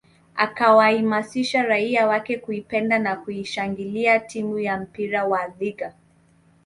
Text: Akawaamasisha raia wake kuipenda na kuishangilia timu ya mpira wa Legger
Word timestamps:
Akawaamasisha 0.35 1.63
raia 1.63 2.07
wake 2.07 2.37
kuipenda 2.37 2.99
na 2.99 3.15
kuishangilia 3.15 4.19
timu 4.19 4.59
ya 4.59 4.77
mpira 4.79 5.25
wa 5.25 5.39
Legger 5.59 5.93